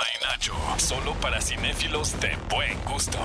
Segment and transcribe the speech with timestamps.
[0.00, 0.54] Y Nacho.
[0.78, 3.18] Solo para cinéfilos de buen gusto.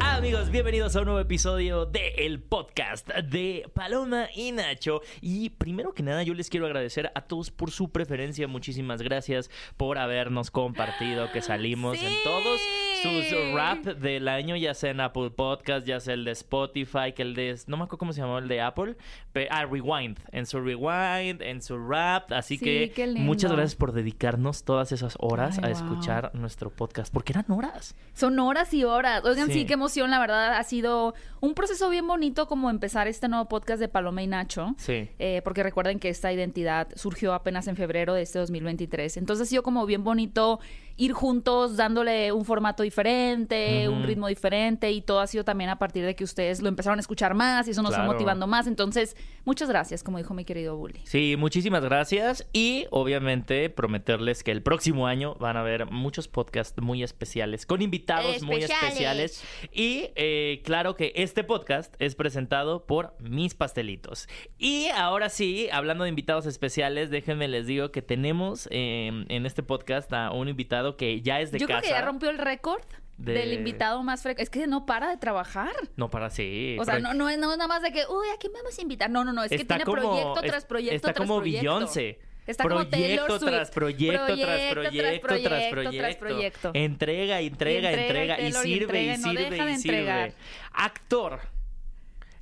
[0.00, 5.00] Amigos, bienvenidos a un nuevo episodio de el podcast de Paloma y Nacho.
[5.20, 8.46] Y primero que nada, yo les quiero agradecer a todos por su preferencia.
[8.46, 12.60] Muchísimas gracias por habernos compartido que salimos en todos
[13.02, 17.22] sus rap del año, ya sea en Apple Podcast, ya sea el de Spotify, que
[17.22, 18.96] el de no me acuerdo cómo se llamó el de Apple,
[19.32, 23.20] pe- ah, Rewind, en su Rewind, en su rap, así Sí, que qué lindo.
[23.20, 25.76] muchas gracias por dedicarnos todas esas horas Ay, a wow.
[25.76, 26.03] escuchar
[26.34, 27.94] nuestro podcast, porque eran horas.
[28.14, 29.24] Son horas y horas.
[29.24, 29.54] Oigan, sí.
[29.54, 29.66] Sí.
[29.66, 30.56] qué emoción, la verdad.
[30.56, 34.74] Ha sido un proceso bien bonito como empezar este nuevo podcast de Paloma y Nacho.
[34.78, 35.08] Sí.
[35.18, 39.16] Eh, porque recuerden que esta identidad surgió apenas en febrero de este 2023.
[39.16, 40.60] Entonces ha sido como bien bonito
[40.96, 45.78] ir juntos dándole un formato diferente, un ritmo diferente y todo ha sido también a
[45.78, 48.04] partir de que ustedes lo empezaron a escuchar más y eso nos Claro.
[48.04, 48.66] está motivando más.
[48.66, 51.00] Entonces, muchas gracias, como dijo mi querido Bully.
[51.04, 56.80] Sí, muchísimas gracias y obviamente prometerles que el próximo año van a haber muchos podcasts
[56.80, 59.42] muy especiales con invitados muy Especiales.
[59.42, 64.28] especiales y eh, claro que este podcast es presentado por Mis Pastelitos.
[64.58, 69.62] Y ahora sí, hablando de invitados especiales, déjenme les digo que tenemos eh, en este
[69.62, 71.80] podcast a un invitado que ya es de Yo casa.
[71.80, 72.82] creo que ya rompió el récord
[73.16, 74.42] De- del invitado más frecuente.
[74.42, 75.72] Es que no para de trabajar.
[75.96, 76.76] No para sí.
[76.80, 78.78] O sea, no, no es no es nada más de que, uy, ¿a quién vamos
[78.78, 79.08] a invitar?
[79.10, 81.62] No, no, no, es que tiene como- proyecto tras proyecto está tras como proyecto.
[81.62, 82.18] Beyoncé.
[82.46, 86.70] Está como proyecto Taylor tras proyecto, tras Proyecto tras proyecto, tras proyecto.
[86.74, 88.34] Entrega, entrega, Y entrega, entrega.
[88.40, 89.98] y Y, Taylor, y sirve, entrega, y no sirve, deja de y sirve.
[89.98, 90.32] entregar.
[90.72, 91.40] Actor.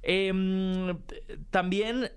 [0.02, 0.98] Em,
[1.50, 2.10] también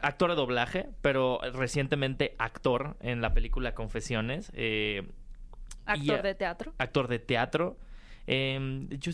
[0.00, 4.50] actor de doblaje, pero recientemente actor en la película Confesiones.
[4.54, 5.02] eh,
[5.86, 6.72] Actor y- de teatro.
[6.78, 7.76] actor de teatro.
[8.24, 9.10] Em, yo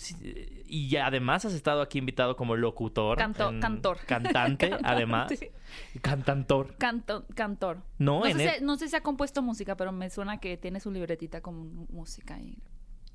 [0.67, 3.17] y además has estado aquí invitado como locutor.
[3.17, 3.99] Canto- en- cantor.
[4.07, 4.87] Cantante, Cantante.
[4.87, 5.33] además.
[6.03, 6.75] Cantantor.
[6.77, 7.79] Canto, cantor.
[7.99, 10.39] No, No, en sé el- si, no sé si ha compuesto música, pero me suena
[10.41, 12.39] que tiene su libretita con música.
[12.39, 12.59] Y...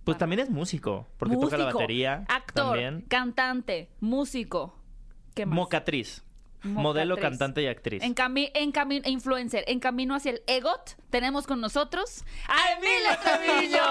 [0.03, 2.25] Pues también es músico, porque toca la batería.
[2.27, 3.01] Actor, También.
[3.07, 4.75] cantante, músico.
[5.35, 5.55] ¿Qué más?
[5.55, 6.23] Mocatriz.
[6.63, 8.01] Modelo, cantante y actriz.
[8.03, 13.19] En camino, en camino, influencer, en camino hacia el EGOT, tenemos con nosotros a Emilia
[13.23, 13.83] Trevillo.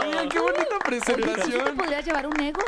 [0.00, 1.76] Oigan, qué bonita ¿Tú presentación.
[1.76, 2.64] podrías llevar un EGOT?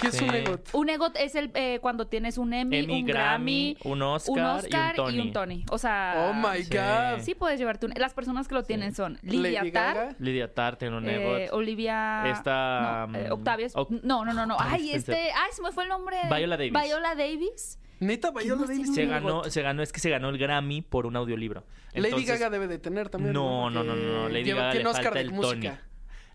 [0.00, 0.36] ¿Qué es un Sí.
[0.36, 0.68] EGOT?
[0.72, 4.94] Un EGOT es el eh, cuando tienes un Emmy, Emmy, un Grammy, Grammy, un Oscar
[5.12, 5.64] y un Tony.
[5.70, 6.70] O sea, Oh my sí.
[6.76, 7.20] God.
[7.22, 7.92] sí puedes llevarte un.
[7.96, 10.14] Las personas que lo tienen son Lidia Lady Tar, Gaga.
[10.18, 11.52] Lidia Tar tiene un eh, EGOT.
[11.54, 12.24] Olivia.
[12.30, 13.66] Esta, no, eh, Octavia.
[13.74, 14.56] Oc- no, no, no, no.
[14.58, 15.14] Ay, este.
[15.32, 16.16] Ay, se me fue el nombre.
[16.34, 16.72] Viola Davis.
[16.72, 17.78] Viola Davis.
[18.00, 18.94] Neta, Viola Davis.
[18.94, 21.64] se ganó, se ganó, es que se ganó el Grammy por un audiolibro.
[21.94, 23.32] Lady Entonces, Gaga debe de tener también.
[23.32, 25.70] No, no, no, no, no, Lady Gaga tiene le Oscar falta de el música.
[25.70, 25.86] Tony.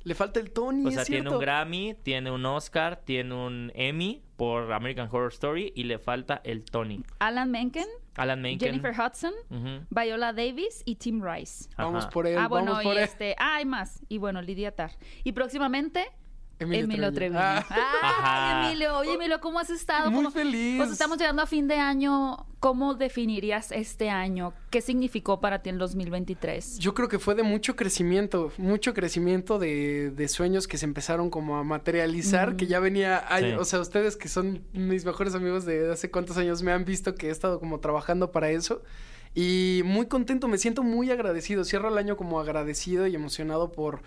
[0.03, 1.35] Le falta el Tony, O es sea, tiene cierto.
[1.37, 6.41] un Grammy, tiene un Oscar, tiene un Emmy por American Horror Story y le falta
[6.43, 7.03] el Tony.
[7.19, 7.85] Alan Menken,
[8.15, 8.67] Alan Menken.
[8.81, 9.85] Jennifer Hudson, Ujú.
[9.91, 11.69] Viola Davis y Tim Rice.
[11.77, 13.03] Vamos por él, ah, bueno, vamos por y él.
[13.03, 13.35] este.
[13.37, 14.01] Ah, hay más.
[14.09, 14.93] Y bueno, Lidia Tar.
[15.23, 16.07] Y próximamente.
[16.61, 17.39] Emilio Emilio Treviño.
[17.41, 18.63] Ah.
[18.67, 18.97] Emilio.
[18.97, 20.09] Oye, Emilio, ¿cómo has estado?
[20.11, 20.77] Muy ¿Cómo- feliz.
[20.77, 22.45] Pues estamos llegando a fin de año.
[22.59, 24.53] ¿Cómo definirías este año?
[24.69, 26.77] ¿Qué significó para ti en 2023?
[26.77, 31.31] Yo creo que fue de mucho crecimiento, mucho crecimiento de, de sueños que se empezaron
[31.31, 33.53] como a materializar, que ya venía, Sí.
[33.53, 37.15] o sea, ustedes que son mis mejores amigos de hace cuántos años me han visto
[37.15, 38.83] que he estado como trabajando para eso
[39.33, 44.01] y muy contento, me siento muy agradecido, cierro el año como agradecido y emocionado por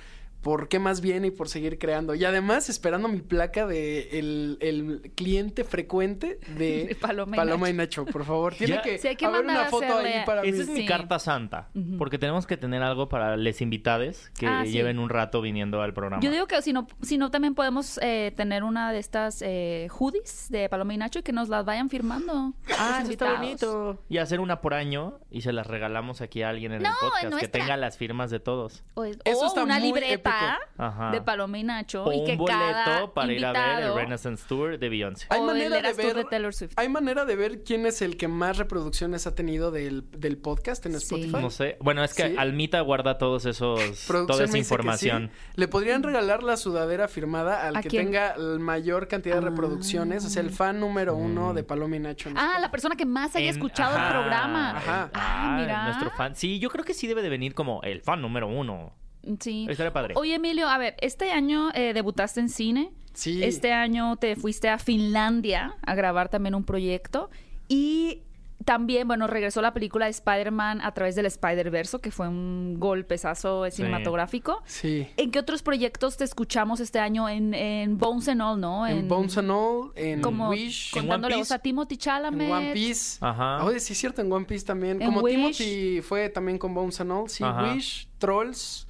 [0.44, 2.14] por qué más viene y por seguir creando.
[2.14, 7.70] Y además esperando mi placa de el, el cliente frecuente de, De Paloma y Paloma
[7.70, 8.54] y Nacho, por favor.
[8.58, 10.48] Tiene Ya- que, Sí, que haber una foto ahí para mí.
[10.50, 10.86] Esa es mi Sí.
[10.86, 14.72] carta santa, porque tenemos que tener algo para les invitades que Ah, sí.
[14.72, 16.22] lleven un rato viniendo al programa.
[16.22, 19.88] Yo digo que si no, si no también podemos eh, tener una de estas eh,
[19.90, 22.52] hoodies de Paloma y Nacho y que nos las vayan firmando.
[22.78, 24.02] Ah, eso está bonito.
[24.10, 26.94] Y hacer una por año y se las regalamos aquí a alguien en No, el
[27.00, 27.50] podcast que nuestra.
[27.60, 28.84] tenga las firmas de todos.
[28.94, 30.33] O, Eso o está una muy libreta
[30.78, 31.10] Ajá.
[31.10, 33.94] de Paloma y Nacho O y que un boleto cada para ir a ver el
[33.94, 35.26] Renaissance Tour de Beyoncé.
[35.30, 36.14] Hay o el manera de ver.
[36.16, 36.72] de Taylor Swift.
[36.76, 40.84] Hay manera de ver quién es el que más reproducciones ha tenido del, del podcast
[40.86, 40.98] en Sí.
[40.98, 41.42] Spotify.
[41.42, 41.76] No sé.
[41.80, 42.36] Bueno, es que Sí.
[42.38, 45.30] Almita guarda todos esos toda esa información.
[45.32, 45.52] sí.
[45.56, 48.06] Le podrían regalar la sudadera firmada al ¿A que quién?
[48.06, 49.50] tenga la mayor cantidad de Ah.
[49.50, 51.54] reproducciones, o sea, el fan número uno Mm.
[51.56, 52.28] de Paloma y Nacho.
[52.28, 54.70] en Ah, la persona que más haya En- escuchado ajá, el programa.
[54.76, 55.10] Ajá.
[55.14, 55.84] Ah, mira.
[55.84, 56.34] Nuestro fan.
[56.36, 58.92] Sí, yo creo que sí debe de venir como el fan número uno.
[59.40, 59.66] Sí.
[59.68, 60.14] Estaría padre.
[60.16, 62.92] Oye, Emilio, a ver, este año eh, debutaste en cine.
[63.12, 63.42] Sí.
[63.42, 67.30] Este año te fuiste a Finlandia a grabar también un proyecto.
[67.68, 68.22] Y
[68.64, 73.70] también, bueno, regresó la película de Spider-Man a través del Spider-Verse, que fue un golpezazo
[73.70, 74.62] cinematográfico.
[74.64, 75.06] Sí.
[75.16, 77.28] ¿En qué otros proyectos te escuchamos este año?
[77.28, 78.86] En, en Bones and All, ¿no?
[78.86, 82.50] En, Bones and All, en como Wish, En contándole One a Timothy en Chalamet.
[82.50, 83.18] One Piece.
[83.20, 83.64] Ajá.
[83.64, 85.00] Oye, sí es cierto, en One Piece también.
[85.02, 85.58] En Como Wish.
[85.58, 87.28] Timothy fue también con Bones and All.
[87.28, 87.74] Sí, Ajá.
[87.74, 88.86] Wish, Trolls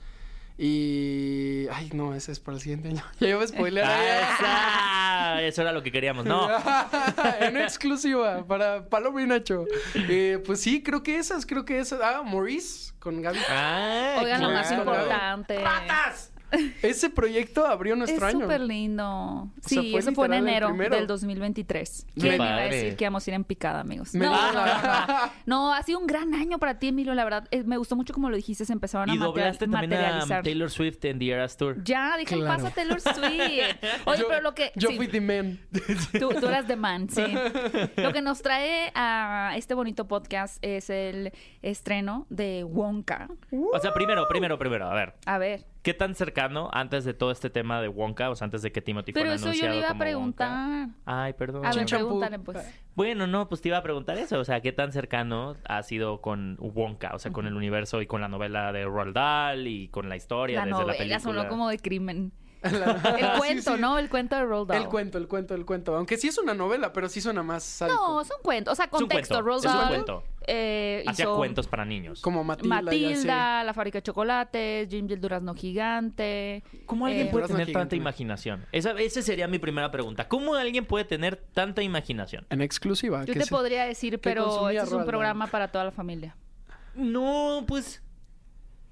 [0.57, 1.67] y...
[1.73, 3.03] Ay, no, ese es para el siguiente año.
[3.21, 3.85] Ya iba a spoiler.
[3.87, 6.49] Ah, esa- Eso era lo que queríamos, ¿no?
[7.41, 9.65] en exclusiva para Paloma y Nacho.
[9.95, 12.01] Eh, pues sí, creo que esas, creo que esas.
[12.03, 13.39] Ah, Maurice con Gaby.
[13.49, 15.63] Ah, Oigan, lo más importante.
[16.83, 18.41] Ese proyecto abrió Es nuestro año.
[18.41, 19.49] súper lindo.
[19.61, 22.07] sea, Sí, fue eso fue en enero del 2023.
[22.15, 24.15] Qué ¿Quién iba a decir que íbamos a ir en picada, amigos?
[24.15, 25.33] No, no, no, no.
[25.47, 27.49] No, ha sido un gran año para ti, Emilio, la verdad.
[27.51, 30.43] eh, me gustó mucho como lo dijiste, se empezaron a Y doblaste también a materializar.
[30.43, 31.83] Taylor Swift en The Eras Tour.
[31.85, 32.63] Ya, dije, Claro.
[32.63, 33.15] pasa Taylor Swift.
[34.07, 34.73] Oye, Yo- pero lo que...
[34.77, 35.59] Yo sí, fui The Man.
[36.19, 37.23] tú, tú eras The Man, sí.
[37.97, 43.29] Lo que nos trae a este bonito podcast es el estreno de Wonka.
[43.73, 45.15] O sea, primero, primero, primero, a ver.
[45.27, 48.63] A ver, ¿Qué tan cercano antes de todo este tema de Wonka, o sea, antes
[48.63, 50.49] de que Timothy pero fuera eso yo anunciado le iba a como preguntar.
[50.51, 50.95] Wonka?
[51.05, 51.67] Ay, perdón.
[51.67, 52.75] A ver, pregúntale, pues.
[52.95, 56.23] Bueno, no, pues te iba a preguntar eso, o sea, ¿qué tan cercano ha sido
[56.23, 59.89] con Wonka, o sea, con el universo y con la novela de Roald Dahl y
[59.89, 61.21] con la historia La desde la novela película?
[61.21, 62.33] sonó como de crimen.
[63.19, 63.81] El cuento, sí.
[63.81, 63.99] ¿no?
[63.99, 64.83] El cuento de Roald Dahl.
[64.83, 65.95] El cuento, el cuento, el cuento.
[65.97, 67.97] Aunque sí es una novela, pero sí suena más sádico.
[67.97, 68.73] No, son cuentos.
[68.73, 69.43] O sea, contexto.
[69.43, 70.25] Roald es un Dahl cuento.
[70.47, 72.21] eh, Hacía hizo cuentos para niños.
[72.21, 72.77] Como Matilda.
[72.77, 72.83] ya.
[72.83, 76.63] Matilda, La fábrica de chocolates, Jim el durazno gigante.
[76.87, 77.83] ¿Cómo alguien Eh, puede Durazno tener gigante.
[77.85, 78.67] tanta imaginación?
[78.73, 80.27] Esa, esa sería mi primera pregunta.
[80.29, 82.47] ¿Cómo alguien puede tener tanta imaginación?
[82.51, 83.25] En exclusiva.
[83.25, 85.07] Yo te podría decir, pero este es un Roald Dahl.
[85.07, 86.37] programa para toda la familia.
[86.95, 88.03] No, pues,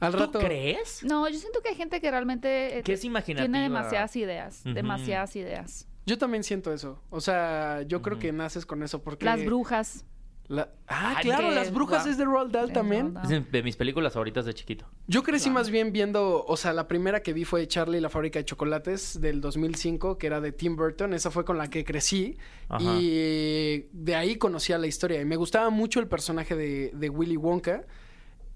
[0.03, 0.39] Al ¿tú rato.
[0.41, 1.03] crees?
[1.05, 3.47] No, yo siento que hay gente que realmente eh, Que es imaginativa.
[3.51, 4.63] tiene demasiadas ideas.
[4.65, 5.89] Demasiadas ideas.
[6.05, 7.01] Yo también siento eso.
[7.11, 9.25] O sea, yo creo que naces con eso porque...
[9.25, 10.05] Las brujas.
[10.49, 13.15] La- Ah, Ay, claro, que- Las Brujas es de Roald Dahl Es también.
[13.15, 13.33] Roald Dahl.
[13.45, 14.85] Es de mis películas favoritas de chiquito.
[15.07, 18.11] Yo crecí más bien viendo, o sea, la primera que vi fue Charlie y la
[18.11, 21.85] fábrica de chocolates del 2005, que era de Tim Burton, esa fue con la que
[21.85, 22.37] crecí
[22.69, 22.83] Ajá.
[23.01, 27.37] y de ahí conocía la historia y me gustaba mucho el personaje de, de Willy
[27.39, 27.87] Wonka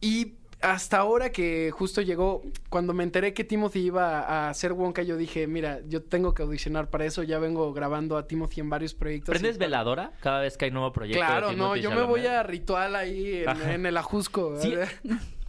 [0.00, 5.02] y hasta ahora que justo llegó, cuando me enteré que Timothy iba a hacer Wonka,
[5.02, 8.70] yo dije, mira, yo tengo que audicionar para eso, ya vengo grabando a Timothy en
[8.70, 9.32] varios proyectos.
[9.32, 11.20] ¿Prendes y- veladora cada vez que hay nuevo proyecto?
[11.20, 14.58] de Claro, no, yo me voy a ritual ahí en, el ajusco.
[14.60, 14.74] Sí,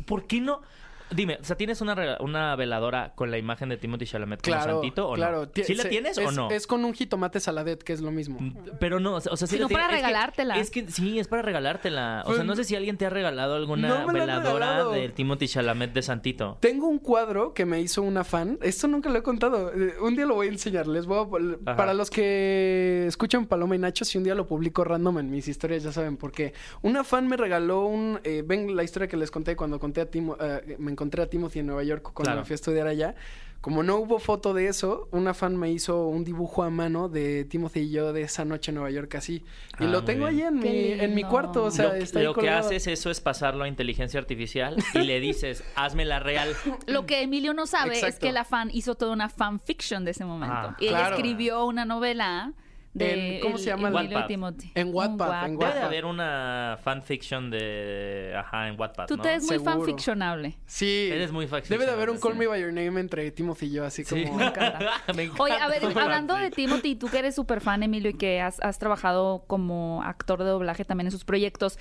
[0.06, 0.62] ¿Por qué no?
[1.12, 4.74] Dime, o sea, ¿tienes una, una veladora con la imagen de Timothy Chalamet como Claro,
[4.74, 5.46] santito o claro.
[5.46, 5.64] no?
[5.64, 6.50] ¿Sí la se- tienes es- o no?
[6.52, 8.40] Es con un jitomate saladet, que es lo mismo.
[8.80, 10.58] Pero no, o sea, sí Sino la tiene- para es que- regalártela.
[10.60, 12.24] Es que, sí, es para regalártela.
[12.26, 14.92] O sea, Pues- no sé si alguien te ha regalado alguna No la veladora regalado.
[14.92, 16.58] de Timothy Chalamet de Santito.
[16.60, 18.58] Tengo un cuadro que me hizo una fan.
[18.62, 19.72] Esto nunca lo he contado.
[19.74, 20.88] Eh, Un día lo voy a enseñar.
[20.88, 21.72] Les voy a...
[21.72, 21.78] Ajá.
[21.78, 25.48] Para los que escuchan Paloma y Nacho, si un día lo publico random en mis
[25.48, 26.54] historias, ya saben por qué.
[26.82, 28.20] Una fan me regaló un...
[28.24, 31.28] eh, ven la historia que les conté cuando conté a Timo, eh, me encontré a
[31.30, 32.40] Timothy en Nueva York cuando Claro.
[32.42, 33.14] me fui a estudiar allá.
[33.62, 37.44] Como no hubo foto de eso, una fan me hizo un dibujo a mano de
[37.44, 39.44] Timothy y yo de esa noche en Nueva York así.
[39.80, 41.64] Y Ah, lo tengo ahí en mi, en mi cuarto.
[41.66, 45.00] O sea, lo que, está lo que haces eso es pasarlo a inteligencia artificial y
[45.00, 46.56] le dices, hazme la real.
[46.86, 48.28] Lo que Emilio no sabe es Exacto.
[48.28, 50.56] que la fan hizo toda una fanfiction de ese momento.
[50.56, 51.16] Ah, y ella claro.
[51.16, 52.54] escribió una novela
[52.94, 53.90] de En- ¿cómo el- se llama?
[53.90, 54.26] Wattpad.
[54.28, 54.72] Timothy.
[54.74, 55.86] En Un Wattpad, en Debe de Wattpad.
[55.86, 58.34] haber una fanfiction de...
[58.36, 59.24] Ajá, en Wattpad, Tú ¿no?
[59.24, 59.72] te ves muy Seguro.
[59.72, 60.58] fanfictionable.
[60.66, 61.10] Sí.
[61.12, 62.36] Eres muy Debe de haber un Call.
[62.36, 64.24] Me By Your Name entre Timothy y yo, así Sí.
[64.26, 64.38] como...
[64.38, 64.80] Me encanta.
[65.40, 66.50] Oye, a ver, hablando de.
[66.52, 70.50] Timothy, tú que eres súper fan, Emilio, y que has, has trabajado como actor de
[70.50, 71.78] doblaje también en sus proyectos,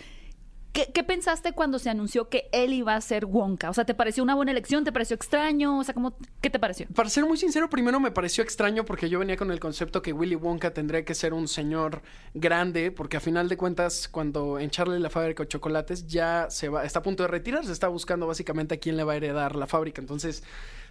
[0.85, 3.71] ¿qué, pensaste cuando se anunció que él iba a ser Wonka?
[3.71, 4.85] O sea, ¿te pareció una buena elección?
[4.85, 5.79] ¿Te pareció extraño?
[5.79, 6.87] O sea, ¿cómo, ¿qué te pareció?
[6.95, 10.13] Para ser muy sincero, primero me pareció extraño porque yo venía con el concepto que
[10.13, 12.03] Willy Wonka tendría que ser un señor
[12.35, 16.69] grande, porque a final de cuentas, cuando en Charlie la fábrica de chocolates ya se
[16.69, 19.57] va, está a punto de retirarse, está buscando básicamente a quién le va a heredar
[19.57, 20.01] la fábrica.
[20.01, 20.43] Entonces,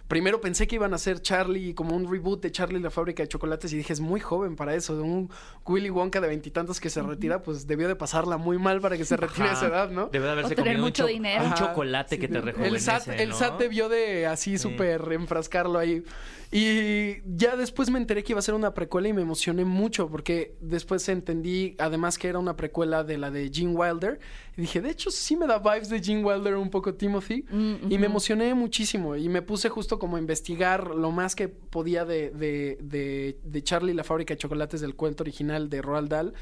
[0.08, 3.22] primero pensé que iban a hacer Charlie como un reboot de Charlie y la fábrica
[3.22, 4.94] de chocolates y dije, es muy joven para eso.
[5.02, 5.30] Un
[5.66, 9.04] Willy Wonka de veintitantos que se retira, pues debió de pasarla muy mal para que
[9.04, 10.06] se retire a esa edad, ¿no?
[10.08, 11.44] Debe de haberse O tener comido un, mucho cho- dinero.
[11.44, 13.32] un Ajá, chocolate sí, que te de- rejuvenece, El SAT, el.
[13.34, 16.04] SAT debió de así súper enfrascarlo ahí.
[16.52, 20.08] Y ya después me enteré que iba a ser una precuela y me emocioné mucho
[20.08, 24.20] porque después entendí además que era una precuela de la de Gene Wilder.
[24.56, 27.44] Y dije, de hecho sí me da vibes de Gene Wilder un poco Timothy.
[27.50, 31.48] Mm, Y me emocioné muchísimo y me puse justo como a investigar lo más que
[31.48, 36.08] podía de, de, de, de Charlie la fábrica de chocolates del cuento original de Roald
[36.10, 36.34] Dahl.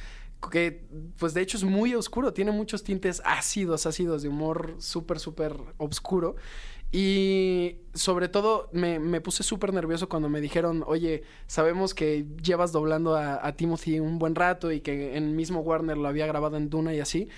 [0.52, 0.84] Que,
[1.18, 5.56] pues de hecho es muy oscuro, tiene muchos tintes ácidos, ácidos de humor súper, súper
[5.78, 6.36] oscuro.
[6.96, 13.16] Y sobre todo me, puse súper nervioso cuando me dijeron, oye, sabemos que llevas doblando
[13.16, 16.70] a, a Timothy un buen rato y que en mismo Warner lo había grabado en
[16.70, 17.28] Duna y así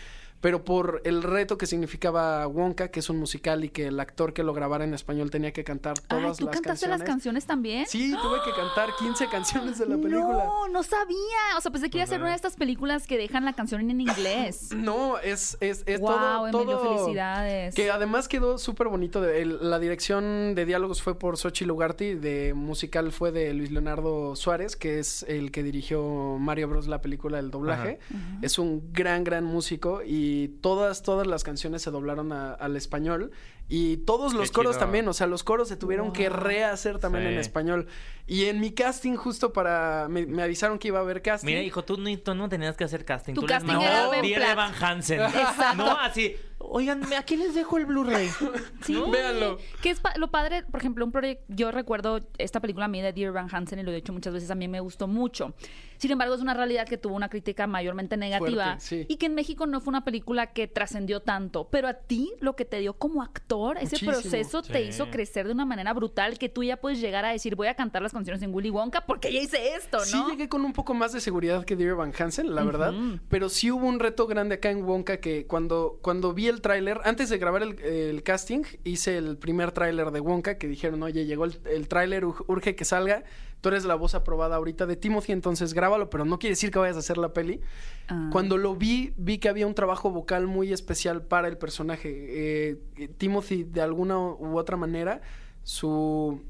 [0.40, 4.32] pero por el reto que significaba Wonka, que es un musical y que el actor
[4.32, 6.98] que lo grabara en español tenía que cantar todas Ay, ¿tú las cantaste canciones.
[7.00, 7.86] las canciones también?
[7.86, 10.44] Sí, tuve que cantar 15 canciones de la película.
[10.44, 11.16] No, no sabía.
[11.56, 13.80] O sea, pensé que iba a ser una de estas películas que dejan la canción
[13.90, 14.70] en inglés.
[14.76, 17.74] No, es, es, es wow, todo, Emilio, todo- felicidades.
[17.74, 19.24] Que además quedó súper bonito.
[19.24, 24.36] el- la dirección de diálogos fue por Xochitl Ugarte, de musical fue de Luis Leonardo
[24.36, 26.86] Suárez, que es el que dirigió Mario Bros.
[26.88, 27.98] la película El doblaje.
[28.42, 30.25] Es un gran, gran músico y
[30.62, 33.30] todas, todas las canciones se doblaron a- al español.
[33.68, 34.80] Y todos los Qué coros chido.
[34.80, 37.32] también, o sea, los coros se tuvieron que rehacer también Sí.
[37.34, 37.86] en español.
[38.26, 40.06] Y en mi casting, justo para.
[40.08, 41.46] Me, me avisaron que iba a haber casting.
[41.48, 43.34] Mira, hijo, tú, no- tú no tenías que hacer casting.
[43.34, 44.52] Tu tú eres casting más- era No, Ben Dear Platt.
[44.52, 45.20] Evan Hansen.
[45.22, 45.74] Exacto.
[45.76, 46.36] No, así.
[46.70, 48.28] Oigan, aquí les dejo el Blu-ray.
[48.82, 49.58] Sí, Véanlo.
[49.82, 51.44] Que es pa- lo padre, por ejemplo, un proyecto.
[51.48, 54.32] Yo recuerdo esta película a mí de Dear Van Hansen y lo he dicho muchas
[54.32, 55.54] veces, a mí me gustó mucho.
[55.98, 59.06] Sin embargo, es una realidad que tuvo una crítica mayormente negativa Fuerte, sí.
[59.08, 61.68] y que en México no fue una película que trascendió tanto.
[61.70, 64.12] Pero a ti, lo que te dio como actor, ese Muchísimo.
[64.12, 67.56] proceso te hizo crecer de una manera brutal que tú ya puedes llegar a decir,
[67.56, 70.04] voy a cantar las canciones en Willy Wonka porque ya hice esto, ¿no?
[70.04, 72.92] Sí llegué con un poco más de seguridad que Dear Van Hansen, la verdad.
[73.30, 77.00] Pero sí hubo un reto grande acá en Wonka que cuando, cuando vi el tráiler,
[77.04, 81.24] antes de grabar el, el casting, hice el primer tráiler de Wonka que dijeron, oye,
[81.26, 83.24] llegó el, el tráiler, ur- urge que salga.
[83.60, 86.78] Tú eres la voz aprobada ahorita de Timothy, entonces grábalo, pero no quiere decir que
[86.78, 87.60] vayas a hacer la peli.
[88.08, 88.28] Ah.
[88.30, 92.10] Cuando lo vi, vi que había un trabajo vocal muy especial para el personaje.
[92.10, 95.22] Eh, eh, Timothy, de alguna u otra manera,
[95.62, 96.42] su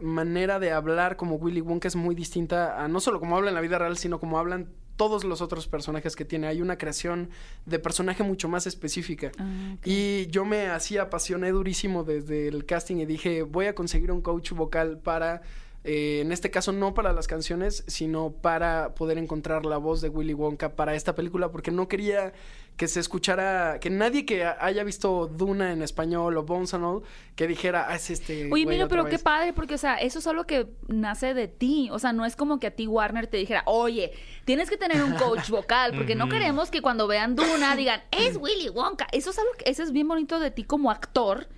[0.00, 3.54] manera de hablar como Willy Wonka es muy distinta a no solo como habla en
[3.54, 4.68] la vida real, sino como hablan
[5.00, 6.46] todos los otros personajes que tiene.
[6.46, 7.30] Hay una creación
[7.64, 9.32] de personaje mucho más específica.
[9.38, 9.76] Ah.
[9.82, 14.20] Y yo me así apasioné durísimo desde el casting y dije, voy a conseguir un
[14.20, 15.40] coach vocal para,
[15.84, 20.10] eh, en este caso no para las canciones, sino para poder encontrar la voz de
[20.10, 22.34] Willy Wonka para esta película, porque no quería
[22.80, 27.02] que se escuchara, que nadie que haya visto Duna en español o Bones and All,
[27.36, 28.50] que dijera, ah, es este.
[28.50, 29.22] Oye, otra pero qué vez".
[29.22, 31.90] padre, porque, o sea, eso es algo que nace de ti.
[31.92, 34.12] O sea, no es como que a ti Warner te dijera, oye,
[34.46, 38.38] tienes que tener un coach vocal, porque no queremos que cuando vean Duna digan, es
[38.38, 39.08] Willy Wonka.
[39.12, 41.48] Eso es algo que, eso es bien bonito de ti como actor,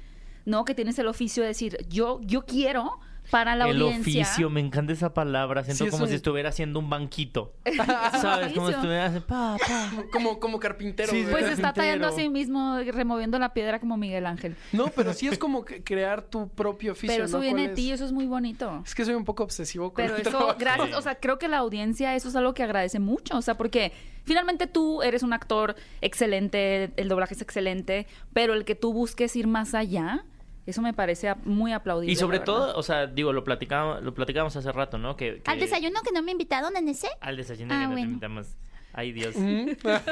[0.45, 0.65] ¿no?
[0.65, 2.99] Que tienes el oficio de decir, yo, yo quiero
[3.31, 4.23] para la el audiencia.
[4.23, 5.65] oficio, me encanta esa palabra.
[5.65, 7.55] Siento Sí, como un- si estuviera haciendo un banquito.
[8.21, 8.53] ¿Sabes?
[8.53, 9.91] Como si estuviera haciendo pa, pa.
[10.13, 11.11] Como, como carpintero.
[11.11, 11.25] Sí.
[11.31, 11.73] Pues está carpintero.
[11.75, 14.57] tallando a sí mismo, removiendo la piedra como Miguel Ángel.
[14.73, 17.15] No, pero sí es como que crear tu propio oficio.
[17.15, 17.43] Pero eso ¿no?
[17.43, 17.95] viene ¿Cuál de ti, es?
[17.97, 18.83] eso es muy bonito.
[18.85, 20.57] Es que soy un poco obsesivo con Pero el eso, trabajo.
[20.59, 23.57] gracias, o sea, creo que la audiencia eso es algo que agradece mucho, o sea,
[23.57, 23.93] porque
[24.25, 29.35] finalmente tú eres un actor excelente, el doblaje es excelente, pero el que tú busques
[29.37, 30.25] ir más allá,
[30.67, 32.13] eso me parece muy aplaudible.
[32.13, 35.17] Y sobre todo, o sea, digo, lo platicábamos, lo platicábamos hace rato, ¿no?
[35.17, 37.09] Que, que- Al desayuno que no me invitaron en ese.
[37.21, 38.07] Al desayuno Ah, que no te bueno.
[38.09, 38.57] invitamos.
[38.95, 39.35] Ay, Dios.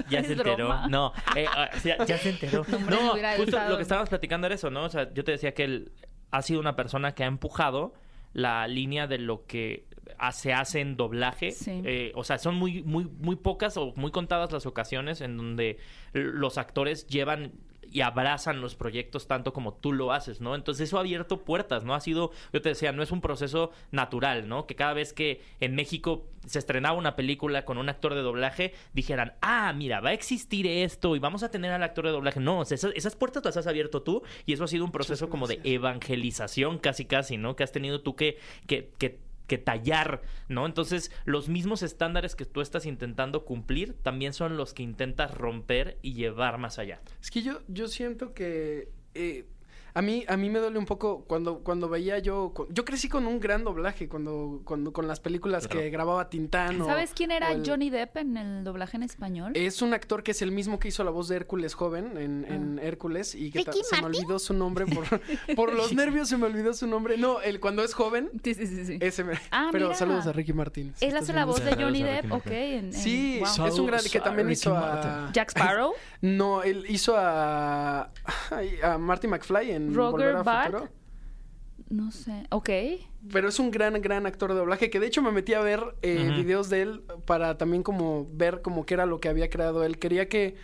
[0.09, 0.57] Ya se enteró.
[0.57, 0.88] broma.
[0.88, 1.47] No, eh,
[1.85, 2.64] ya, ya se enteró.
[2.90, 4.85] No, hombre, justo lo que estábamos platicando era eso, ¿no?
[4.85, 5.92] O sea, yo te decía que él
[6.30, 7.92] ha sido una persona que ha empujado
[8.33, 9.85] la línea de lo que
[10.33, 11.50] se hace en doblaje.
[11.52, 11.83] Sí.
[11.85, 15.78] Eh, o sea, son muy, muy, muy pocas o muy contadas las ocasiones en donde
[16.12, 17.52] los actores llevan
[17.90, 20.54] y abrazan los proyectos tanto como tú lo haces, ¿no?
[20.54, 21.94] Entonces eso ha abierto puertas, ¿no?
[21.94, 24.66] Ha sido, yo te decía, no es un proceso natural, ¿no?
[24.66, 28.75] Que cada vez que en México se estrenaba una película con un actor de doblaje,
[28.92, 32.40] dijeran, ah, mira, va a existir esto y vamos a tener al actor de doblaje.
[32.40, 34.92] No, o sea, esas, esas puertas las has abierto tú y eso ha sido un
[34.92, 37.56] proceso como de evangelización casi casi, ¿no?
[37.56, 39.18] Que has tenido tú que, que, que
[39.50, 40.64] que tallar, ¿no?
[40.64, 45.99] Entonces, los mismos estándares que tú estás intentando cumplir también son los que intentas romper
[46.02, 47.00] y llevar más allá.
[47.21, 49.49] Es que yo, yo siento que eh,
[49.94, 52.52] a mí, a mí me duele un poco cuando, cuando veía yo.
[52.70, 55.80] yo crecí con un gran doblaje cuando, cuando con las películas Claro.
[55.80, 56.80] que grababa Tintán.
[56.80, 59.52] o- ¿Sabes quién era el- Johnny Depp en el doblaje en español?
[59.54, 62.44] Es un actor que es el mismo que hizo la voz de Hércules joven en,
[62.44, 62.82] en Ah.
[62.87, 65.04] Hércules y que ta- ¿Ricky se me olvidó su nombre por,
[65.56, 67.16] por los nervios se me olvidó su nombre.
[67.18, 68.85] No, el cuando es joven, Sí, sí, sí.
[68.85, 68.99] sí.
[69.00, 69.97] ese me- Ah, Pero mira.
[69.99, 70.92] saludos a Ricky Martin.
[70.97, 72.47] si Él hace la voz de Johnny Depp, ok.
[72.47, 73.66] En- en- Sí, wow.
[73.66, 75.30] es un gran que también Ricky hizo a.
[75.32, 75.92] Jack Sparrow.
[76.23, 78.11] No, él hizo a
[78.82, 80.72] a Marty McFly en Roger Volver a Bart.
[80.72, 80.92] Futuro.
[81.88, 82.46] No sé.
[82.50, 82.70] Ok.
[83.32, 85.82] Pero es un gran, gran actor de doblaje que de hecho me metí a ver
[86.02, 89.82] eh, videos de él para también como ver como qué era lo que había creado
[89.84, 89.99] él.
[89.99, 90.54] Quería que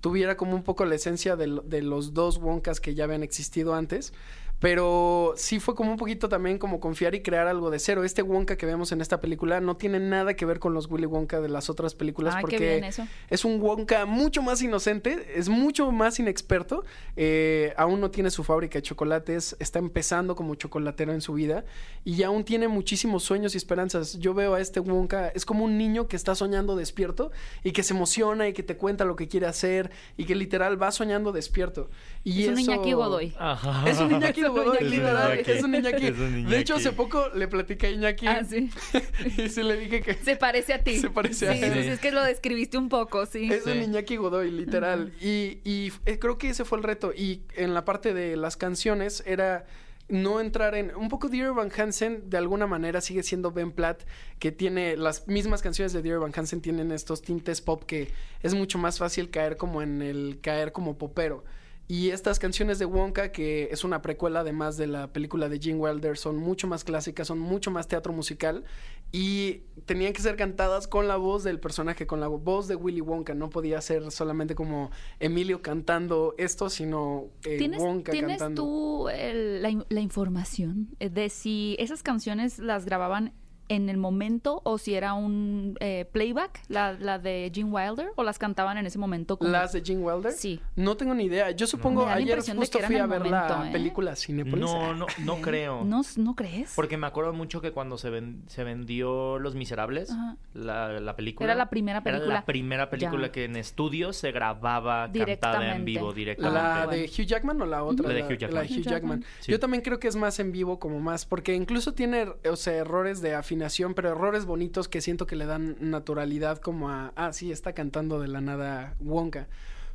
[0.00, 3.74] tuviera como un poco la esencia de, de los dos Wonkas que ya habían existido
[3.74, 4.12] antes.
[4.60, 8.02] Pero sí fue como un poquito también como confiar y crear algo de cero.
[8.02, 11.06] Este Wonka que vemos en esta película no tiene nada que ver con los Willy
[11.06, 13.06] Wonka de las otras películas Ay, qué porque bien eso.
[13.30, 16.84] es un Wonka mucho más inocente, es mucho más inexperto,
[17.16, 21.64] eh, aún no tiene su fábrica de chocolates, está empezando como chocolatero en su vida
[22.04, 24.18] y aún tiene muchísimos sueños y esperanzas.
[24.18, 27.30] Yo veo a este Wonka, es como un niño que está soñando despierto
[27.62, 30.82] y que se emociona y que te cuenta lo que quiere hacer y que literal
[30.82, 31.90] va soñando despierto.
[32.24, 33.34] Y es un eso- Iñaki Godoy.
[33.38, 33.88] Ajá.
[33.88, 34.12] Es un
[34.50, 35.50] Iñaki Es un Iñaki.
[35.50, 36.06] es un Iñaki.
[36.06, 38.70] Es un De hecho, hace poco le platicé a Iñaki Ah, sí.
[39.38, 40.98] y se le dije que Se parece a ti.
[40.98, 41.72] Se parece a sí, él.
[41.74, 43.48] sí, sí, es que lo describiste un poco, sí.
[43.52, 43.78] Es un Sí.
[43.80, 45.12] Iñaki Godoy, literal.
[45.20, 47.12] Y, y eh, creo que ese fue el reto.
[47.14, 49.66] Y en la parte de las canciones era
[50.08, 50.96] no entrar en...
[50.96, 54.04] Un poco Dear Van Hansen de alguna manera sigue siendo Ben Platt,
[54.38, 58.10] que tiene las mismas canciones de Dear Van Hansen, tienen estos tintes pop que
[58.42, 61.44] es mucho más fácil caer como en el caer como popero.
[61.90, 65.78] Y estas canciones de Wonka, que es una precuela además de la película de Gene
[65.80, 68.64] Wilder, son mucho más clásicas, son mucho más teatro musical
[69.10, 73.00] y tenían que ser cantadas con la voz del personaje, con la voz de Willy
[73.00, 73.32] Wonka.
[73.34, 78.62] No podía ser solamente como Emilio cantando esto, sino eh, ¿Tienes, Wonka ¿tienes cantando.
[78.64, 83.32] tú el- la información de si esas canciones las grababan
[83.68, 88.22] en el momento o si era un eh, playback, la, la de Gene Wilder, o
[88.22, 89.36] las cantaban en ese momento?
[89.38, 90.32] como- ¿Las de Gene Wilder?
[90.32, 90.60] Sí.
[90.76, 91.50] No tengo ni idea.
[91.50, 93.72] Yo supongo, la ayer justo fui a ver la momento, ¿eh?
[93.72, 94.64] película Cinepolis.
[94.64, 95.84] No, no, no creo.
[95.84, 96.72] ¿No, ¿No crees?
[96.74, 100.12] Porque me acuerdo mucho que cuando se, ven- se vendió Los Miserables,
[100.54, 101.46] la, la película.
[101.46, 102.34] Era la primera Era película.
[102.34, 103.32] la primera película Ya.
[103.32, 106.58] que en estudio se grababa cantada en vivo Ah, directamente.
[106.58, 107.04] ¿La qué de.
[107.08, 108.08] Hugh Jackman o la otra?
[108.08, 108.66] La de Hugh La Jackman.
[108.66, 109.20] de Hugh Hugh Jackman.
[109.20, 109.24] Jackman.
[109.40, 109.52] Sí.
[109.52, 112.74] Yo también creo que es más en vivo, como más, porque incluso tiene, o sea,
[112.74, 113.57] errores de afinación,
[113.94, 118.20] pero errores bonitos que siento que le dan naturalidad como a, ah, sí, está cantando
[118.20, 119.48] de la nada Wonka.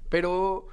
[0.10, 0.68] Pero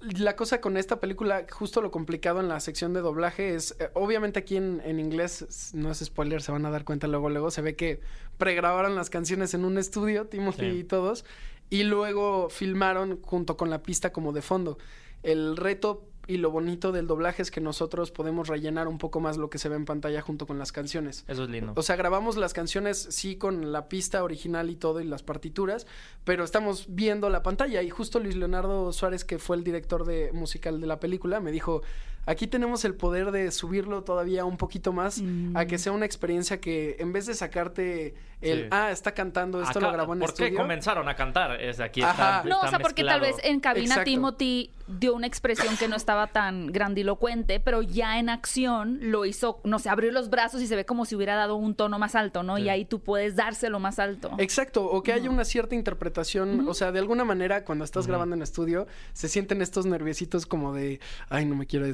[0.00, 3.90] la cosa con esta película, justo lo complicado en la sección de doblaje es, eh,
[3.94, 7.50] obviamente aquí en, en inglés, no es spoiler, se van a dar cuenta luego, luego
[7.50, 8.00] se ve que
[8.36, 10.78] pregrabaron las canciones en un estudio, Timothy Sí.
[10.78, 11.24] y todos,
[11.70, 14.76] y luego filmaron junto con la pista como de fondo.
[15.22, 19.36] El reto y lo bonito del doblaje es que nosotros podemos rellenar un poco más
[19.36, 21.24] lo que se ve en pantalla junto con las canciones.
[21.26, 21.72] Eso es lindo.
[21.76, 25.86] O sea, grabamos las canciones sí con la pista original y todo y las partituras,
[26.24, 30.30] pero estamos viendo la pantalla y justo Luis Leonardo Suárez, que fue el director de
[30.32, 31.82] musical de la película, me dijo,
[32.26, 35.22] aquí tenemos el poder de subirlo todavía un poquito más
[35.54, 38.68] a que sea una experiencia que en vez de sacarte el, Sí.
[38.72, 40.58] ah, está cantando, esto Acá- lo grabó en ¿Por qué estudio.
[40.62, 41.60] comenzaron a cantar?
[41.60, 42.38] Es aquí Ajá.
[42.40, 44.04] está, No, o sea, porque tal vez en cabina Exacto.
[44.10, 49.60] Timothy dio una expresión que no estaba tan grandilocuente, pero ya en acción lo hizo,
[49.62, 52.16] no sé, abrió los brazos y se ve como si hubiera dado un tono más
[52.16, 52.56] alto, ¿no?
[52.56, 52.64] Sí.
[52.64, 54.32] Y ahí tú puedes dárselo más alto.
[54.38, 58.34] Exacto, o que haya una cierta interpretación, o sea, de alguna manera cuando estás grabando
[58.34, 61.86] en estudio se sienten estos nerviositos como de, ay, no me quiero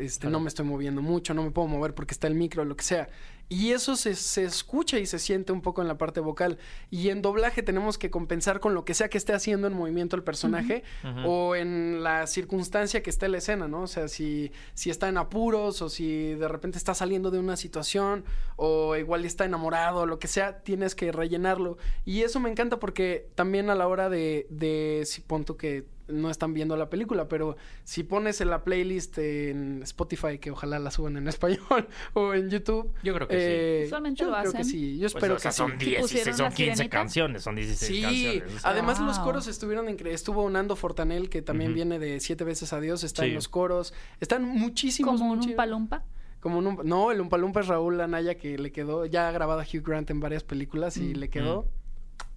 [0.00, 2.76] este, no me estoy moviendo mucho, no me puedo mover porque está el micro, lo
[2.76, 3.08] que sea.
[3.48, 6.58] Y eso se, se escucha y se siente un poco en la parte vocal.
[6.90, 10.16] Y en doblaje tenemos que compensar con lo que sea que esté haciendo en movimiento
[10.16, 10.84] el personaje
[11.26, 13.82] o en la circunstancia que esté la escena, ¿no?
[13.82, 17.56] O sea, si, si está en apuros o si de repente está saliendo de una
[17.56, 18.24] situación
[18.56, 21.76] o igual está enamorado, lo que sea, tienes que rellenarlo.
[22.04, 26.30] Y eso me encanta porque también a la hora de, de si punto que no
[26.30, 30.90] están viendo la película, pero si pones en la playlist en Spotify, que ojalá la
[30.90, 32.92] suban en español o en YouTube.
[33.02, 33.44] Yo creo que sí.
[33.48, 34.64] eh, Usualmente yo lo creo que hacen.
[34.70, 35.76] sí, yo Pues, espero o sea, que son sí.
[35.86, 36.96] 16, ¿Pusieron son la 15 sirenita?
[36.96, 38.54] canciones, son 16 Sí, canciones.
[38.56, 40.20] o sea, además los coros estuvieron increíbles.
[40.20, 43.28] Estuvo Nando Fortanel, que también viene de Siete veces a Dios, está Sí.
[43.30, 43.92] en los coros.
[44.20, 45.20] Están muchísimos.
[45.20, 46.04] como un palumpa.
[46.40, 49.64] Como un No, el Umpalumpa es Raúl Anaya, que le quedó, ya ha grabado a
[49.64, 51.16] Hugh Grant en varias películas y Mm.
[51.18, 51.68] le quedó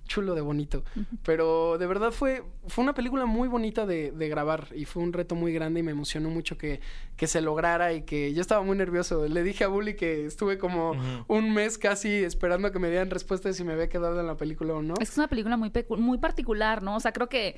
[0.06, 0.84] chulo de bonito.
[1.24, 5.14] Pero de verdad fue, fue una película muy bonita de, de grabar y fue un
[5.14, 6.80] reto muy grande y me emocionó mucho que,
[7.18, 9.28] que se lograra y que yo estaba muy nervioso.
[9.28, 10.94] Le dije a Bully que estuve como
[11.28, 14.28] un mes casi esperando a que me dieran respuesta de si me había quedado en
[14.28, 14.94] la película o no.
[14.94, 16.96] Es que es una película muy, pecu- muy particular, ¿no?
[16.96, 17.56] O sea, creo que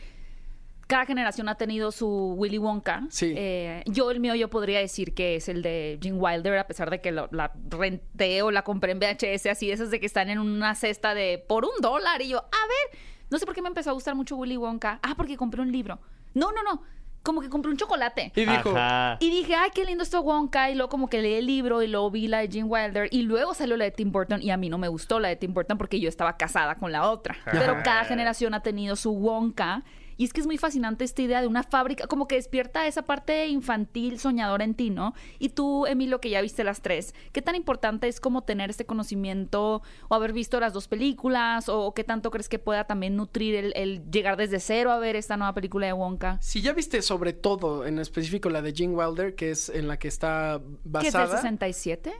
[0.87, 3.03] cada generación ha tenido su Willy Wonka.
[3.09, 3.33] Sí.
[3.35, 6.89] Eh, yo, el mío, yo podría decir que es el de Gene Wilder, a pesar
[6.89, 10.29] de que lo- la renté o la compré en VHS, así, esas de que están
[10.29, 12.21] en una cesta de por un dólar.
[12.21, 14.99] Y yo, a ver, no sé por qué me empezó a gustar mucho Willy Wonka.
[15.03, 15.99] Ah, porque compré un libro.
[16.33, 16.81] No, no, no.
[17.23, 18.31] Como que compré un chocolate.
[18.35, 19.17] Y dijo, Ajá.
[19.19, 20.69] Y dije, ay, qué lindo esto Wonka.
[20.71, 23.09] Y luego como que leí el libro y luego vi la de Gene Wilder.
[23.11, 24.41] Y luego salió la de Tim Burton.
[24.41, 26.93] Y a mí no me gustó la de Tim Burton porque yo estaba casada con
[26.93, 27.35] la otra.
[27.51, 29.83] Pero cada generación ha tenido su Wonka.
[30.17, 33.03] Y es que es muy fascinante esta idea de una fábrica, como que despierta esa
[33.03, 35.13] parte infantil soñadora en ti, ¿no?
[35.39, 38.85] Y tú, Emilio, que ya viste las tres, ¿qué tan importante es como tener este
[38.85, 43.71] conocimiento o haber visto las dos películas o, qué tanto crees que pueda también nutrir
[43.75, 46.37] el, llegar desde cero a ver esta nueva película de Wonka?
[46.41, 49.97] Si ya viste sobre todo, en específico la de Gene Wilder, que es en la
[49.97, 51.25] que está basada.
[51.25, 52.13] ¿Qué es 67?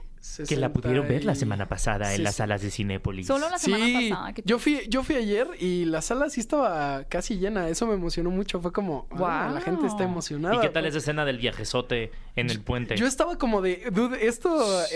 [0.46, 3.26] que la pudieron ver la semana pasada en las salas de Cinépolis.
[3.26, 4.34] Solo la semana sí, pasada.
[4.44, 7.68] Yo, fui, yo fui ayer y la sala sí estaba casi llena.
[7.68, 8.60] Eso me emocionó mucho.
[8.60, 9.52] Fue como, wow.
[9.52, 10.56] La gente está emocionada.
[10.56, 12.96] ¿Y qué tal esa escena del viajezote en el puente?
[12.96, 14.50] Yo estaba como de, dude, esto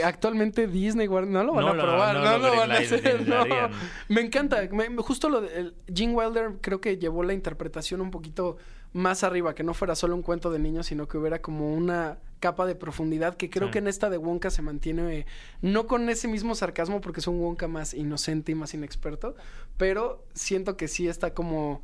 [0.05, 3.27] actualmente Disney no lo van a probar, no, no, lo, van a hacer.
[4.09, 4.69] Me encanta.
[4.99, 8.57] Justo lo de Gene Wilder creo que llevó la interpretación un poquito
[8.92, 12.18] más arriba, que no fuera solo un cuento de niños, sino que hubiera como una
[12.40, 13.72] capa de profundidad que creo Sí.
[13.72, 15.26] que en esta de Wonka se mantiene eh,
[15.61, 19.37] no con ese mismo sarcasmo porque es un Wonka más inocente y más inexperto,
[19.76, 21.81] pero siento que sí está como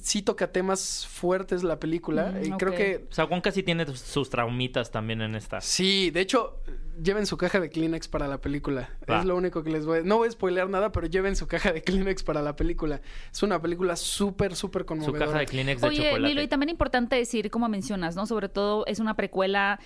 [0.00, 3.84] sí toca temas fuertes la película Mm, y creo que O sea, Wonka sí tiene
[3.96, 5.60] sus traumitas también en esta.
[5.60, 6.60] Sí, de hecho,
[7.02, 8.90] lleven su caja de Kleenex para la película.
[9.08, 9.20] Va.
[9.20, 10.02] Es lo único que les voy a...
[10.02, 13.00] No voy a spoilear nada, pero lleven su caja de Kleenex para la película.
[13.32, 15.26] Es una película súper, súper Su conmovedora.
[15.26, 16.20] caja de Kleenex de Oye, chocolate.
[16.20, 18.26] Milo, y también importante decir, como mencionas, ¿no?
[18.26, 19.80] Sobre todo es una precuela